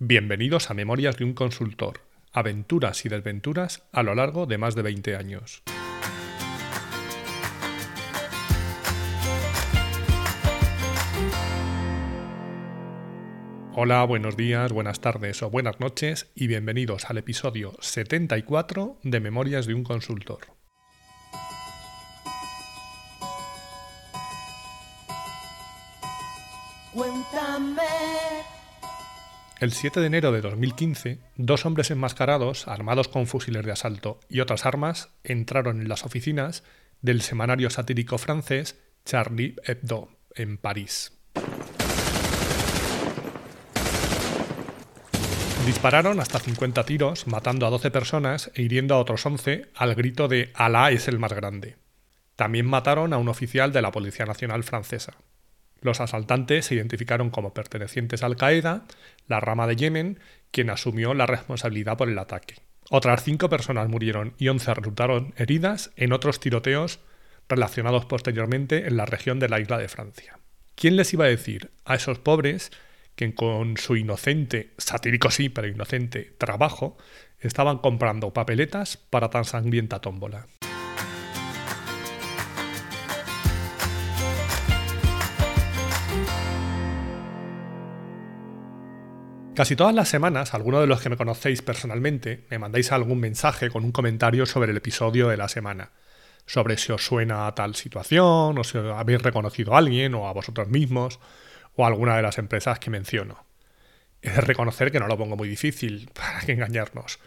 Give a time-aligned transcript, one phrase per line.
[0.00, 2.02] Bienvenidos a Memorias de un consultor,
[2.32, 5.64] aventuras y desventuras a lo largo de más de 20 años.
[13.74, 19.66] Hola, buenos días, buenas tardes o buenas noches y bienvenidos al episodio 74 de Memorias
[19.66, 20.46] de un consultor.
[26.94, 28.57] Cuéntame
[29.60, 34.40] el 7 de enero de 2015, dos hombres enmascarados, armados con fusiles de asalto y
[34.40, 36.62] otras armas, entraron en las oficinas
[37.02, 41.12] del semanario satírico francés Charlie Hebdo, en París.
[45.66, 50.28] Dispararon hasta 50 tiros, matando a 12 personas e hiriendo a otros 11 al grito
[50.28, 51.76] de Alá es el más grande.
[52.36, 55.14] También mataron a un oficial de la Policía Nacional francesa.
[55.80, 58.84] Los asaltantes se identificaron como pertenecientes a Al-Qaeda,
[59.26, 60.18] la rama de Yemen,
[60.50, 62.56] quien asumió la responsabilidad por el ataque.
[62.90, 67.00] Otras cinco personas murieron y once resultaron heridas en otros tiroteos
[67.48, 70.38] relacionados posteriormente en la región de la isla de Francia.
[70.74, 72.70] ¿Quién les iba a decir a esos pobres
[73.14, 76.96] que con su inocente, satírico sí, pero inocente trabajo,
[77.40, 80.46] estaban comprando papeletas para tan sangrienta tómbola?
[89.58, 93.70] Casi todas las semanas, algunos de los que me conocéis personalmente me mandáis algún mensaje
[93.70, 95.90] con un comentario sobre el episodio de la semana,
[96.46, 100.32] sobre si os suena a tal situación, o si habéis reconocido a alguien, o a
[100.32, 101.18] vosotros mismos,
[101.74, 103.46] o a alguna de las empresas que menciono.
[104.22, 107.18] De reconocer que no lo pongo muy difícil, para engañarnos.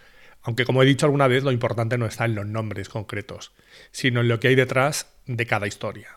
[0.41, 3.52] Aunque como he dicho alguna vez, lo importante no está en los nombres concretos,
[3.91, 6.15] sino en lo que hay detrás de cada historia.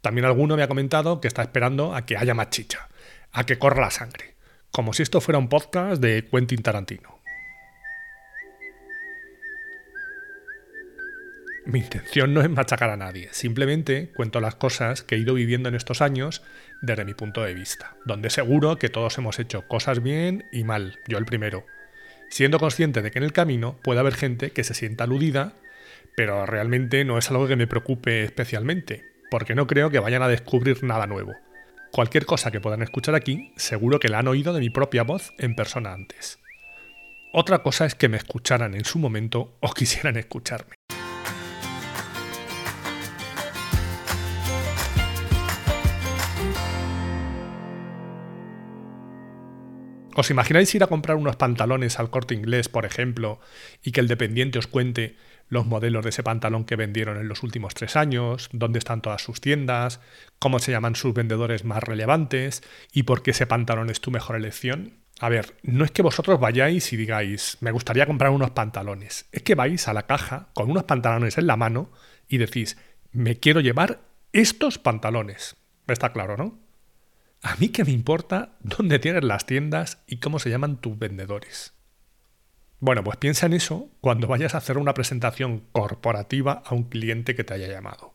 [0.00, 2.88] También alguno me ha comentado que está esperando a que haya más chicha,
[3.32, 4.39] a que corra la sangre
[4.70, 7.20] como si esto fuera un podcast de Quentin Tarantino.
[11.66, 15.68] Mi intención no es machacar a nadie, simplemente cuento las cosas que he ido viviendo
[15.68, 16.42] en estos años
[16.82, 20.98] desde mi punto de vista, donde seguro que todos hemos hecho cosas bien y mal,
[21.06, 21.66] yo el primero,
[22.30, 25.52] siendo consciente de que en el camino puede haber gente que se sienta aludida,
[26.16, 30.28] pero realmente no es algo que me preocupe especialmente, porque no creo que vayan a
[30.28, 31.34] descubrir nada nuevo.
[31.92, 35.32] Cualquier cosa que puedan escuchar aquí, seguro que la han oído de mi propia voz
[35.38, 36.38] en persona antes.
[37.32, 40.79] Otra cosa es que me escucharan en su momento o quisieran escucharme.
[50.16, 53.38] ¿Os imagináis ir a comprar unos pantalones al corte inglés, por ejemplo,
[53.82, 55.16] y que el dependiente os cuente
[55.48, 59.22] los modelos de ese pantalón que vendieron en los últimos tres años, dónde están todas
[59.22, 60.00] sus tiendas,
[60.38, 62.62] cómo se llaman sus vendedores más relevantes
[62.92, 64.94] y por qué ese pantalón es tu mejor elección.
[65.20, 69.26] A ver, no es que vosotros vayáis y digáis, me gustaría comprar unos pantalones.
[69.32, 71.92] Es que vais a la caja con unos pantalones en la mano
[72.28, 72.78] y decís,
[73.12, 74.00] me quiero llevar
[74.32, 75.56] estos pantalones.
[75.86, 76.69] Está claro, ¿no?
[77.42, 81.72] A mí que me importa dónde tienes las tiendas y cómo se llaman tus vendedores.
[82.80, 87.34] Bueno, pues piensa en eso cuando vayas a hacer una presentación corporativa a un cliente
[87.34, 88.14] que te haya llamado.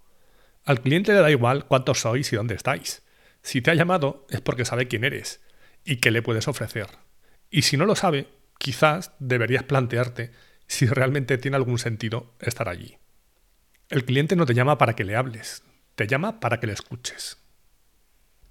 [0.64, 3.04] Al cliente le da igual cuántos sois y dónde estáis.
[3.42, 5.42] Si te ha llamado es porque sabe quién eres
[5.84, 6.88] y qué le puedes ofrecer.
[7.50, 10.32] Y si no lo sabe, quizás deberías plantearte
[10.68, 12.98] si realmente tiene algún sentido estar allí.
[13.90, 15.64] El cliente no te llama para que le hables,
[15.96, 17.45] te llama para que le escuches.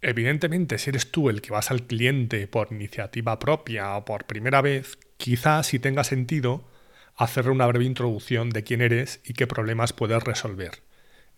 [0.07, 4.61] Evidentemente, si eres tú el que vas al cliente por iniciativa propia o por primera
[4.61, 6.69] vez, quizás si tenga sentido
[7.17, 10.83] hacerle una breve introducción de quién eres y qué problemas puedes resolver.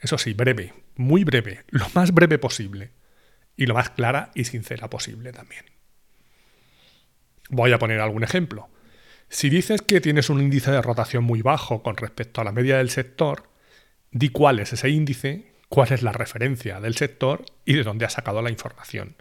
[0.01, 2.91] Eso sí, breve, muy breve, lo más breve posible.
[3.57, 5.65] Y lo más clara y sincera posible también.
[7.49, 8.69] Voy a poner algún ejemplo.
[9.29, 12.79] Si dices que tienes un índice de rotación muy bajo con respecto a la media
[12.79, 13.49] del sector,
[14.11, 18.11] di cuál es ese índice cuál es la referencia del sector y de dónde ha
[18.11, 19.17] sacado la información.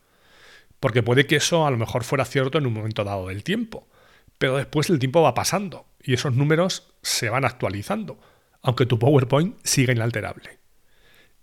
[0.79, 3.87] Porque puede que eso a lo mejor fuera cierto en un momento dado del tiempo,
[4.37, 8.19] pero después el tiempo va pasando y esos números se van actualizando,
[8.61, 10.59] aunque tu PowerPoint siga inalterable.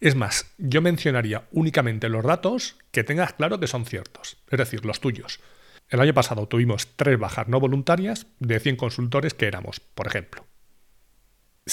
[0.00, 4.84] Es más, yo mencionaría únicamente los datos que tengas claro que son ciertos, es decir,
[4.84, 5.40] los tuyos.
[5.88, 10.44] El año pasado tuvimos tres bajas no voluntarias de 100 consultores que éramos, por ejemplo.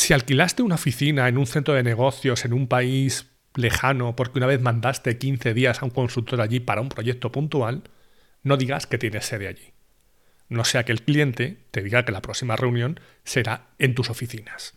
[0.10, 4.48] Si alquilaste una oficina en un centro de negocios en un país lejano porque una
[4.48, 7.84] vez mandaste 15 días a un consultor allí para un proyecto puntual,
[8.42, 9.72] no digas que tienes sede allí.
[10.48, 14.74] No sea que el cliente te diga que la próxima reunión será en tus oficinas.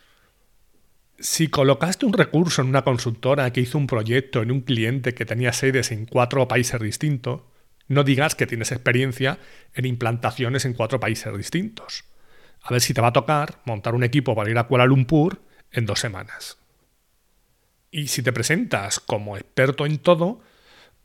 [1.18, 5.24] Si colocaste un recurso en una consultora que hizo un proyecto en un cliente que
[5.24, 7.40] tenía sedes en cuatro países distintos,
[7.88, 9.38] No digas que tienes experiencia
[9.74, 12.04] en implantaciones en cuatro países distintos.
[12.62, 15.40] A ver si te va a tocar montar un equipo para ir a Kuala Lumpur
[15.72, 16.58] en dos semanas.
[17.90, 20.40] Y si te presentas como experto en todo,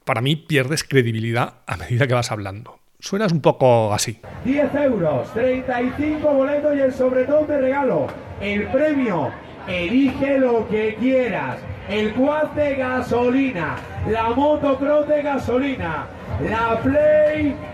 [0.05, 2.79] para mí pierdes credibilidad a medida que vas hablando.
[2.99, 4.19] Suenas un poco así.
[4.45, 8.07] 10 euros, 35 boletos y el sobretón de regalo.
[8.39, 9.31] El premio,
[9.67, 11.59] elige lo que quieras.
[11.89, 13.75] El quad de gasolina,
[14.09, 16.07] la motocross de gasolina,
[16.41, 16.81] la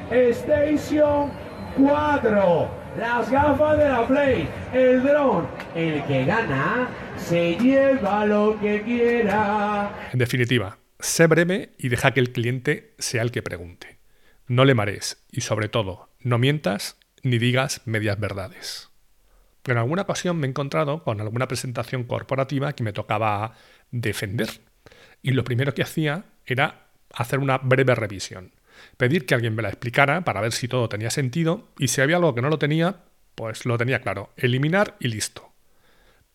[0.10, 1.32] PlayStation
[1.78, 5.48] 4, las gafas de la Play, el dron.
[5.76, 10.10] El que gana se lleva lo que quiera.
[10.12, 14.00] En definitiva, sé breve y deja que el cliente sea el que pregunte.
[14.48, 18.90] No le marees y sobre todo, no mientas ni digas medias verdades.
[19.66, 23.54] En alguna ocasión me he encontrado con alguna presentación corporativa que me tocaba
[23.92, 24.50] defender.
[25.22, 28.52] Y lo primero que hacía era hacer una breve revisión.
[28.98, 32.18] Pedir que alguien me la explicara para ver si todo tenía sentido y si había
[32.18, 33.04] algo que no lo tenía,
[33.36, 34.32] pues lo tenía claro.
[34.38, 35.52] Eliminar y listo.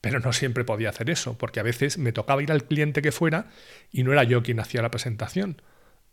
[0.01, 3.13] Pero no siempre podía hacer eso, porque a veces me tocaba ir al cliente que
[3.13, 3.49] fuera
[3.91, 5.61] y no era yo quien hacía la presentación.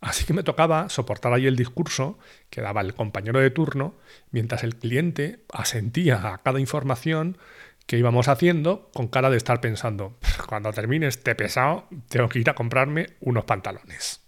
[0.00, 2.18] Así que me tocaba soportar ahí el discurso
[2.50, 3.94] que daba el compañero de turno,
[4.30, 7.38] mientras el cliente asentía a cada información
[7.86, 10.18] que íbamos haciendo con cara de estar pensando,
[10.48, 14.25] cuando termine este pesado, tengo que ir a comprarme unos pantalones.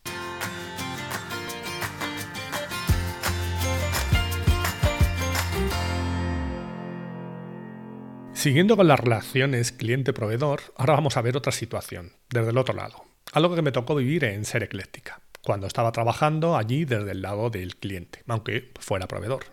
[8.39, 13.05] Siguiendo con las relaciones cliente-proveedor, ahora vamos a ver otra situación, desde el otro lado.
[13.33, 17.51] Algo que me tocó vivir en Ser Ecléctica, cuando estaba trabajando allí desde el lado
[17.51, 19.47] del cliente, aunque fuera proveedor.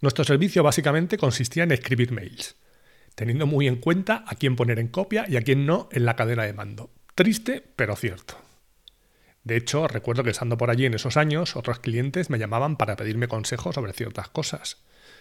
[0.00, 2.56] Nuestro servicio básicamente consistía en escribir mails,
[3.14, 6.16] teniendo muy en cuenta a quién poner en copia y a quién no en la
[6.16, 6.90] cadena de mando.
[7.14, 8.36] Triste, pero cierto.
[9.44, 12.96] De hecho, recuerdo que estando por allí en esos años, otros clientes me llamaban para
[12.96, 14.78] pedirme consejos sobre ciertas cosas.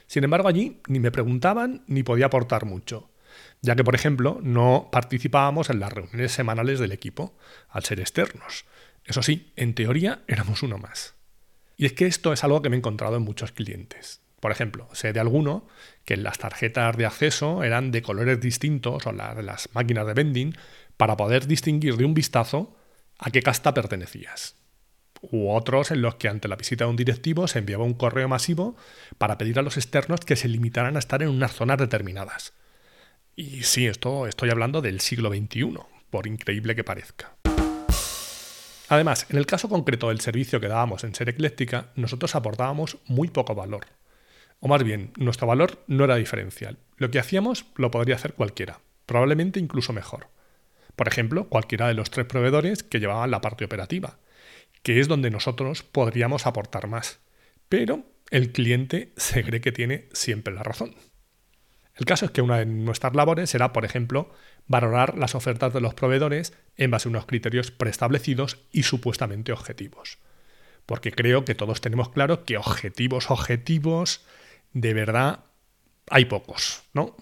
[0.09, 3.11] Sin embargo, allí ni me preguntaban ni podía aportar mucho,
[3.61, 7.37] ya que, por ejemplo, no participábamos en las reuniones semanales del equipo,
[7.69, 8.65] al ser externos.
[9.05, 11.13] Eso sí, en teoría éramos uno más.
[11.77, 14.21] Y es que esto es algo que me he encontrado en muchos clientes.
[14.39, 15.67] Por ejemplo, sé de alguno
[16.05, 20.57] que las tarjetas de acceso eran de colores distintos o las las máquinas de vending
[20.97, 22.75] para poder distinguir de un vistazo
[23.19, 24.58] a qué casta pertenecías
[25.21, 28.27] u otros en los que ante la visita de un directivo se enviaba un correo
[28.27, 28.75] masivo
[29.17, 32.53] para pedir a los externos que se limitaran a estar en unas zonas determinadas.
[33.35, 35.77] Y sí, esto estoy hablando del siglo XXI,
[36.09, 37.35] por increíble que parezca.
[38.89, 43.27] Además, en el caso concreto del servicio que dábamos en Ser Ecléctica, nosotros aportábamos muy
[43.27, 43.85] poco valor.
[44.59, 46.77] O más bien, nuestro valor no era diferencial.
[46.97, 50.27] Lo que hacíamos lo podría hacer cualquiera, probablemente incluso mejor.
[50.95, 54.17] Por ejemplo, cualquiera de los tres proveedores que llevaban la parte operativa,
[54.83, 57.19] que es donde nosotros podríamos aportar más.
[57.67, 60.95] Pero el cliente se cree que tiene siempre la razón.
[61.95, 64.31] El caso es que una de nuestras labores será, por ejemplo,
[64.67, 70.17] valorar las ofertas de los proveedores en base a unos criterios preestablecidos y supuestamente objetivos.
[70.85, 74.25] Porque creo que todos tenemos claro que objetivos, objetivos,
[74.71, 75.43] de verdad,
[76.09, 77.17] hay pocos, ¿no?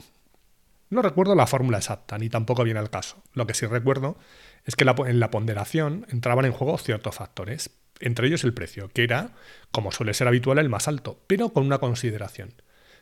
[0.89, 3.21] No recuerdo la fórmula exacta, ni tampoco viene al caso.
[3.33, 4.17] Lo que sí recuerdo
[4.65, 9.03] es que en la ponderación entraban en juego ciertos factores, entre ellos el precio, que
[9.03, 9.31] era,
[9.71, 12.53] como suele ser habitual, el más alto, pero con una consideración.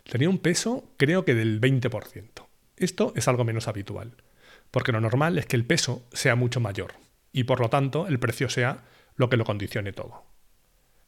[0.03, 2.47] Tenía un peso, creo que del 20%.
[2.77, 4.15] Esto es algo menos habitual,
[4.71, 6.93] porque lo normal es que el peso sea mucho mayor,
[7.31, 8.83] y por lo tanto el precio sea
[9.15, 10.24] lo que lo condicione todo.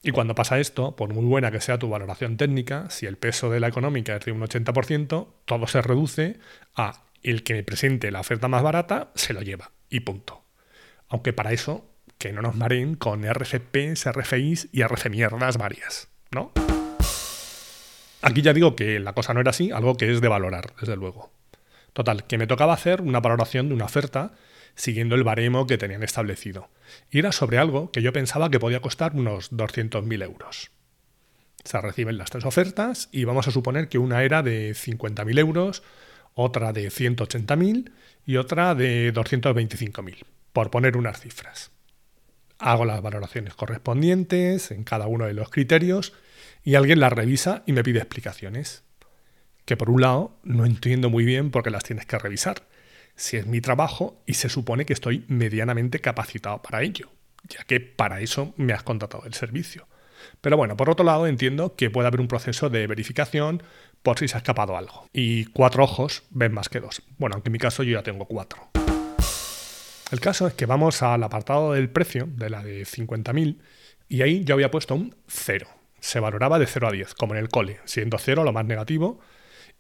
[0.08, 3.50] Y cuando pasa esto, por muy buena que sea tu valoración técnica, si el peso
[3.50, 6.40] de la económica es de un 80%, todo se reduce
[6.78, 10.46] a el que me presente la oferta más barata se lo lleva, y punto.
[11.10, 16.54] Aunque para eso, que no nos mareen con RFPs, RFIs y RF mierdas varias, ¿no?
[18.22, 20.96] Aquí ya digo que la cosa no era así, algo que es de valorar, desde
[20.96, 21.32] luego.
[21.92, 24.32] Total, que me tocaba hacer una valoración de una oferta
[24.78, 26.70] siguiendo el baremo que tenían establecido.
[27.12, 30.72] Y era sobre algo que yo pensaba que podía costar unos 200.000 euros.
[31.66, 35.84] Se reciben las tres ofertas y vamos a suponer que una era de 50.000 euros,
[36.34, 37.92] otra de 180.000
[38.26, 41.72] y otra de 225.000 por poner unas cifras.
[42.60, 46.14] Hago las valoraciones correspondientes en cada uno de los criterios
[46.64, 48.84] y alguien las revisa y me pide explicaciones.
[49.66, 52.64] Que por un lado no entiendo muy bien por qué las tienes que revisar,
[53.18, 57.12] si es mi trabajo y se supone que estoy medianamente capacitado para ello,
[57.50, 59.88] ya que para eso me has contratado el servicio.
[60.40, 63.64] Pero bueno, por otro lado entiendo que puede haber un proceso de verificación
[64.04, 65.10] por si se ha escapado algo.
[65.14, 67.02] Y cuatro ojos ven más que dos.
[67.18, 68.70] Bueno, aunque en mi caso yo ya tengo cuatro.
[70.12, 73.58] El caso es que vamos al apartado del precio, de la de 50.000,
[74.08, 75.68] Y ahí yo había puesto un 0.
[76.00, 79.20] Se valoraba de 0 a 10, como en el cole, siendo 0 lo más negativo.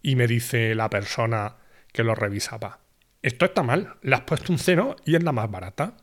[0.01, 1.55] Y me dice la persona
[1.93, 2.79] que lo revisaba,
[3.27, 5.97] esto está mal, le has puesto un 0 y es la más barata.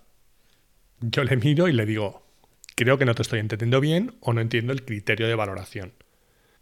[1.00, 2.26] Yo le miro y le digo,
[2.76, 5.94] creo que no te estoy entendiendo bien o no entiendo el criterio de valoración.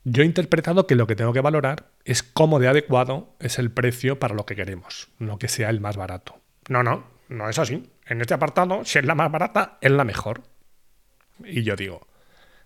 [0.05, 3.71] Yo he interpretado que lo que tengo que valorar es cómo de adecuado es el
[3.71, 6.41] precio para lo que queremos, no que sea el más barato.
[6.69, 7.91] No, no, no es así.
[8.07, 10.43] En este apartado, si es la más barata, es la mejor.
[11.45, 12.07] Y yo digo,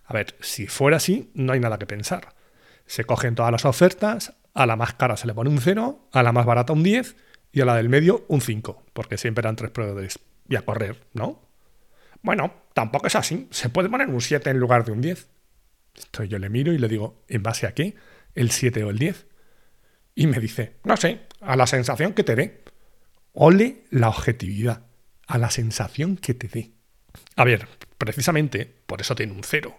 [0.05, 2.29] a ver, si fuera así, no hay nada que pensar.
[2.85, 6.23] Se cogen todas las ofertas, a la más cara se le pone un 0, a
[6.23, 7.15] la más barata un 10
[7.57, 10.19] y a la del medio un 5, porque siempre eran tres proveedores.
[10.47, 11.41] Y a correr, ¿no?
[12.21, 13.47] Bueno, tampoco es así.
[13.49, 15.27] Se puede poner un 7 en lugar de un 10.
[16.05, 17.95] Entonces yo le miro y le digo, ¿en base a qué?
[18.35, 19.25] ¿El 7 o el 10?
[20.13, 22.63] Y me dice, no sé, a la sensación que te dé.
[23.33, 24.83] Ole la objetividad,
[25.25, 26.73] a la sensación que te dé.
[27.37, 29.75] A ver, precisamente por eso tiene un 0.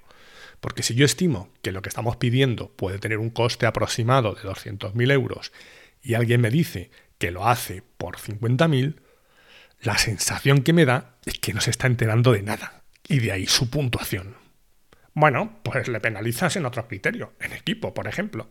[0.59, 4.43] Porque si yo estimo que lo que estamos pidiendo puede tener un coste aproximado de
[4.43, 5.53] 200.000 euros
[6.03, 9.01] y alguien me dice que lo hace por 50.000,
[9.81, 12.83] la sensación que me da es que no se está enterando de nada.
[13.07, 14.37] Y de ahí su puntuación.
[15.15, 18.49] Bueno, pues le penalizas en otro criterio, en equipo, por ejemplo.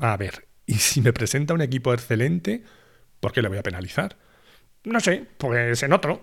[0.00, 2.62] A ver, ¿y si me presenta un equipo excelente,
[3.20, 4.16] por qué le voy a penalizar?
[4.84, 6.22] No sé, pues en otro.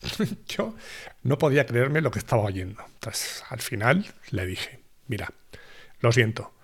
[0.46, 0.74] Yo
[1.22, 2.84] no podía creerme lo que estaba oyendo.
[2.94, 5.32] Entonces, al final le dije, mira,
[6.00, 6.54] lo siento,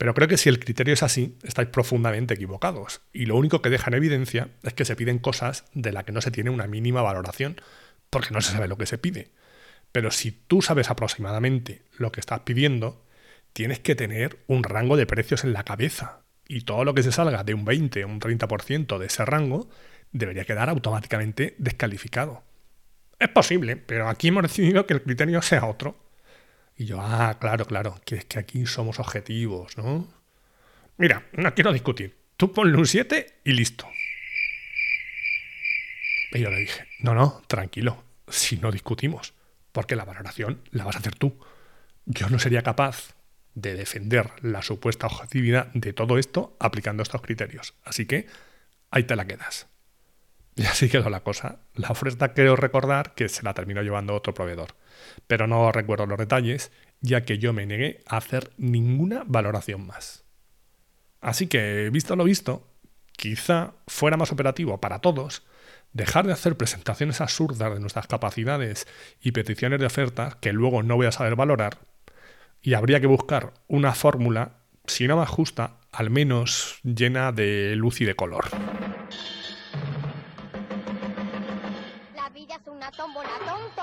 [0.00, 3.02] pero creo que si el criterio es así, estáis profundamente equivocados.
[3.12, 6.12] Y lo único que deja en evidencia es que se piden cosas de las que
[6.12, 7.60] no se tiene una mínima valoración,
[8.08, 9.28] porque no se sabe lo que se pide.
[9.92, 13.04] Pero si tú sabes aproximadamente lo que estás pidiendo,
[13.52, 16.22] tienes que tener un rango de precios en la cabeza.
[16.48, 19.68] Y todo lo que se salga de un 20 o un 30% de ese rango
[20.12, 22.42] debería quedar automáticamente descalificado.
[23.18, 26.09] Es posible, pero aquí hemos decidido que el criterio sea otro.
[26.80, 30.08] Y yo, ah, claro, claro, que es que aquí somos objetivos, ¿no?
[30.96, 32.16] Mira, no quiero discutir.
[32.38, 33.86] Tú ponle un 7 y listo.
[36.32, 39.34] Y yo le dije, no, no, tranquilo, si no discutimos,
[39.72, 41.38] porque la valoración la vas a hacer tú.
[42.06, 43.14] Yo no sería capaz
[43.52, 47.74] de defender la supuesta objetividad de todo esto aplicando estos criterios.
[47.84, 48.26] Así que
[48.90, 49.68] ahí te la quedas.
[50.60, 51.60] Y así quedó la cosa.
[51.74, 54.74] La oferta creo recordar que se la terminó llevando otro proveedor,
[55.26, 60.26] pero no recuerdo los detalles, ya que yo me negué a hacer ninguna valoración más.
[61.22, 62.68] Así que, visto lo visto,
[63.12, 65.46] quizá fuera más operativo para todos
[65.94, 68.86] dejar de hacer presentaciones absurdas de nuestras capacidades
[69.22, 71.78] y peticiones de ofertas que luego no voy a saber valorar,
[72.60, 78.02] y habría que buscar una fórmula, si no más justa, al menos llena de luz
[78.02, 78.44] y de color.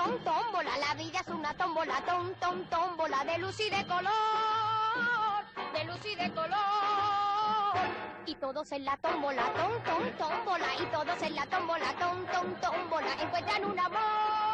[0.08, 3.24] La vida es una tómbola, tom, tom, tómbola.
[3.24, 6.56] De luz y de color, de luz y de color.
[8.24, 10.66] Y todos en la tómbola, tom, tom, tómbola.
[10.80, 13.12] Y todos en la tómbola, tom, tom, tómbola.
[13.20, 14.47] Encuentran un amor.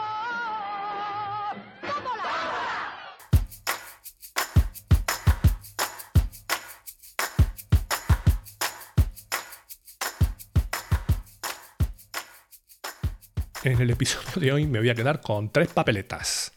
[13.64, 16.52] En el episodio de hoy me voy a quedar con tres papeletas.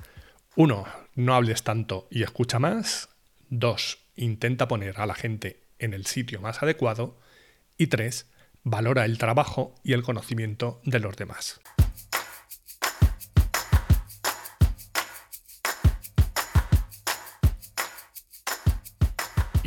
[0.57, 0.85] Uno,
[1.15, 3.07] no hables tanto y escucha más.
[3.49, 7.17] Dos, intenta poner a la gente en el sitio más adecuado.
[7.77, 8.29] Y tres,
[8.63, 11.61] valora el trabajo y el conocimiento de los demás.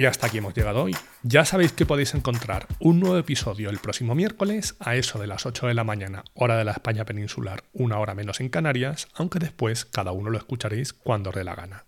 [0.00, 0.96] Y hasta aquí hemos llegado hoy.
[1.22, 5.44] Ya sabéis que podéis encontrar un nuevo episodio el próximo miércoles a eso de las
[5.44, 9.38] 8 de la mañana, hora de la España peninsular, una hora menos en Canarias, aunque
[9.38, 11.84] después cada uno lo escucharéis cuando os dé la gana.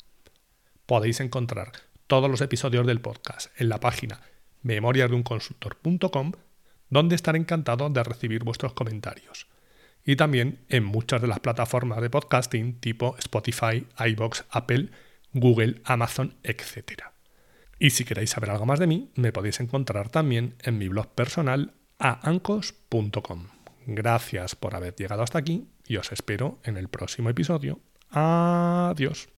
[0.84, 1.72] Podéis encontrar
[2.06, 4.20] todos los episodios del podcast en la página
[4.60, 6.32] memoriasdeunconsultor.com,
[6.90, 9.46] donde estaré encantado de recibir vuestros comentarios.
[10.04, 14.90] Y también en muchas de las plataformas de podcasting tipo Spotify, iBox, Apple,
[15.32, 17.11] Google, Amazon, etc.
[17.82, 21.08] Y si queréis saber algo más de mí, me podéis encontrar también en mi blog
[21.16, 23.48] personal aancos.com.
[23.88, 27.80] Gracias por haber llegado hasta aquí y os espero en el próximo episodio.
[28.08, 29.30] Adiós.